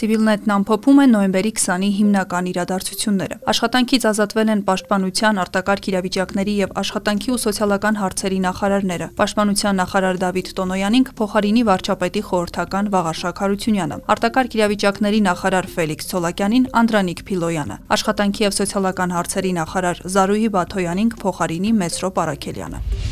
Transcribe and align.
Civilnet-ն 0.00 0.52
ամփոփում 0.54 1.00
է 1.02 1.04
նոյեմբերի 1.10 1.50
20-ի 1.58 1.88
հիմնական 1.96 2.46
իրադարձությունները։ 2.50 3.36
Աշխատանքից 3.52 4.06
ազատվել 4.10 4.52
են 4.54 4.62
Պաշտպանության, 4.68 5.40
արտակարգ 5.42 5.88
իրավիճակների 5.90 6.54
եւ 6.60 6.72
աշխատանքի 6.82 7.34
ու 7.34 7.40
սոցիալական 7.44 7.98
հարցերի 8.00 8.38
նախարարները։ 8.46 9.08
Պաշտպանության 9.20 9.80
նախարար 9.82 10.20
Դավիթ 10.24 10.52
Տոնոյանին 10.60 11.06
փոխարինի 11.20 11.66
վարչապետի 11.68 12.22
խորհրդական 12.30 12.90
Վաղարշակ 12.94 13.44
Հարությունյանը, 13.44 14.00
արտակարգ 14.14 14.58
իրավիճակների 14.60 15.20
նախարար 15.26 15.70
Ֆելիքս 15.74 16.10
Ցոլակյանին 16.14 16.68
Անդրանիկ 16.80 17.24
Փիլոյանը, 17.28 17.80
աշխատանքի 17.98 18.46
եւ 18.46 18.58
սոցիալական 18.60 19.16
հարցերի 19.18 19.52
նախարար 19.60 20.04
Զարուհի 20.16 20.52
Բաթոյանին 20.60 21.16
փոխարինի 21.20 21.78
Մեսրո 21.82 22.14
Պարաքելյանը։ 22.20 23.09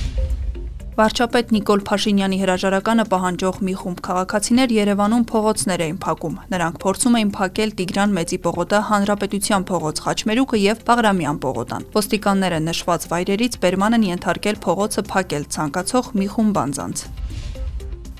Վարչապետ 0.99 1.53
Նիկոլ 1.55 1.83
Փաշինյանի 1.87 2.39
հրաժարականը 2.41 3.03
պահանջող 3.11 3.59
մի 3.67 3.75
խումբ 3.83 4.01
քաղաքացիներ 4.07 4.73
Երևանում 4.75 5.27
փողոցներ 5.31 5.85
էին 5.87 6.01
փակում։ 6.03 6.41
Նրանք 6.55 6.81
փորձում 6.85 7.19
էին 7.21 7.31
փակել 7.39 7.75
Տիգրան 7.79 8.17
Մեծի 8.19 8.39
պողոտա 8.49 8.81
Հանրապետության 8.89 9.69
փողոց 9.71 10.03
Խաչմերուկը 10.09 10.61
եւ 10.65 10.83
Բաղրամյան 10.91 11.39
պողոտան։ 11.47 11.87
Ոստիկանները 11.95 12.59
նշված 12.67 13.07
վայրերից 13.15 13.61
բերման 13.63 13.99
են 14.03 14.09
ենթարկել 14.11 14.59
փողոցը 14.67 15.07
փակել 15.15 15.47
ցանկացող 15.55 16.11
մի 16.19 16.29
խումբ 16.35 16.63
անձանց։ 16.67 17.07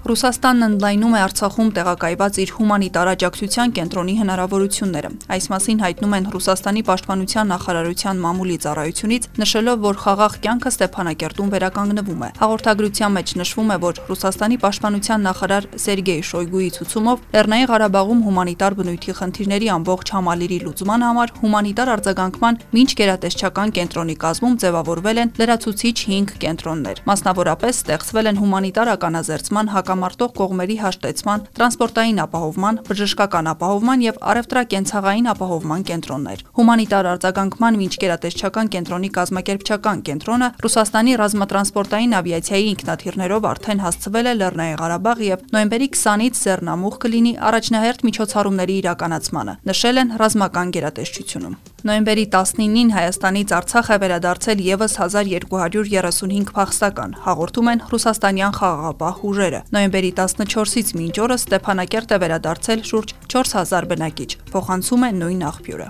Ռուսաստանն 0.09 0.65
ընդլայնում 0.65 1.15
է 1.15 1.19
Արցախում 1.21 1.71
տեղակայված 1.77 2.37
իր 2.41 2.51
հումանիտար 2.57 3.09
աջակցության 3.11 3.73
կենտրոնի 3.77 4.13
հնարավորությունները։ 4.19 5.09
Այս 5.37 5.49
մասին 5.53 5.83
հայտնում 5.85 6.15
են 6.17 6.29
Ռուսաստանի 6.33 6.83
պաշտպանության 6.89 7.51
նախարարության 7.53 8.23
մամուլի 8.25 8.57
ծառայությունից, 8.65 9.29
նշելով, 9.43 9.83
որ 9.85 9.99
խաղաղ 10.01 10.39
կյանքը 10.49 10.73
Ստեփանակերտում 10.73 11.51
վերականգնվում 11.53 12.25
է։ 12.25 12.31
Հաղորդագրության 12.41 13.13
մեջ 13.19 13.35
նշվում 13.37 13.69
է, 13.69 13.77
որ 13.85 14.01
Ռուսաստանի 14.09 14.57
պաշտպանության 14.65 15.29
նախարար 15.29 15.69
Սերգեյ 15.85 16.23
Շոյգուի 16.33 16.71
ցուցումով 16.79 17.29
Լեռնային 17.37 17.69
Ղարաբաղում 17.69 18.25
հումանիտար 18.25 18.79
բնույթի 18.81 19.13
խնդիրների 19.21 19.69
ամբողջ 19.77 20.15
համալիրի 20.17 20.59
լուծման 20.65 21.07
համար 21.09 21.35
հումանիտար 21.45 21.93
արձագանքման 21.99 22.61
ոչ 22.79 22.89
գերատեսչական 23.03 23.77
կենտրոնի 23.77 24.17
կազմում 24.25 24.59
ձևավորվել 24.65 25.19
են 25.19 25.33
լրացուցիչ 25.37 25.97
5 26.09 26.35
կենտրոններ։ 26.49 27.05
Մասնավորապես 27.13 27.83
ստեղծվել 27.85 28.33
են 28.33 28.39
հումանիտար 28.39 28.93
ականաձերծման 28.95 29.73
հակամ 29.75 29.98
հակամարտող 29.99 30.33
կողմերի 30.39 30.77
հաշտեցման, 30.79 31.45
տրանսպորտային 31.59 32.19
ապահովման, 32.23 32.79
բժշկական 32.87 33.49
ապահովման 33.53 34.03
եւ 34.05 34.19
առևտրակենցաղային 34.31 35.29
ապահովման 35.33 35.83
կենտրոններ։ 35.89 36.45
Հումանիտար 36.59 37.09
արձագանքման 37.13 37.79
միջկերատեսչական 37.83 38.71
կենտրոնի 38.75 39.11
կազմակերպչական 39.19 40.03
կենտրոնը 40.09 40.49
Ռուսաստանի 40.63 41.17
ռազմատրանսպորտային 41.23 42.17
ավիացիայի 42.19 42.69
ինքնաթիռներով 42.79 43.49
արդեն 43.49 43.83
հասցվել 43.89 44.29
է 44.29 44.35
Լեռնային 44.39 44.79
Ղարաբաղ 44.79 45.25
եւ 45.29 45.49
նոյեմբերի 45.59 45.89
20-ից 45.99 46.43
Զեռնամուխ 46.47 47.01
կլինի 47.03 47.33
առաջնահերթ 47.49 48.07
միջոցառումների 48.09 48.79
իրականացմանը, 48.85 49.59
նշել 49.73 50.03
են 50.05 50.15
ռազմական 50.23 50.73
գերատեսչությունում։ 50.79 51.59
Նոյեմբերի 51.89 52.25
19-ին 52.27 52.89
Հայաստանից 52.91 53.53
Արցախ 53.55 53.89
է 53.95 53.97
վերադարձել 54.03 54.63
եւս 54.67 54.95
1235 54.99 56.51
փախստական, 56.57 57.13
հաղորդում 57.23 57.71
են 57.71 57.83
ռուսաստանյան 57.93 58.57
խաղաղապահ 58.59 59.21
ուժերը։ 59.29 59.61
Նոյեմբերի 59.77 59.88
14-ից 59.95 60.93
մինչ 60.99 61.15
օրը 61.25 61.39
Ստեփանակերտ 61.43 62.13
է 62.15 62.19
վերադարձել 62.25 62.85
շուրջ 62.91 63.15
4000 63.35 63.89
բնակիչ, 63.93 64.31
փոխանցում 64.53 65.09
է 65.09 65.11
նույն 65.23 65.43
աղբյուրը։ 65.49 65.89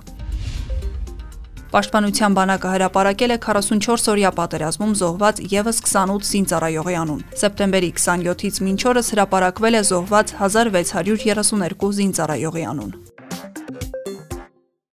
Պաշտպանության 1.68 2.36
բանակը 2.38 2.68
հրապարակել 2.72 3.34
է 3.34 3.36
44-օրյա 3.44 4.30
պատերազմում 4.38 4.94
զոհված 5.02 5.42
եւս 5.52 5.82
28 5.84 6.30
զինծառայողի 6.30 6.96
անուն։ 7.02 7.20
Սեպտեմբերի 7.42 7.92
27-ից 7.98 8.62
մինչ 8.64 8.80
օրս 8.94 9.12
հրապարակվել 9.12 9.76
է 9.76 9.84
զոհված 9.92 10.34
1632 10.48 11.94
զինծառայողի 12.00 12.68
անուն։ 12.72 13.17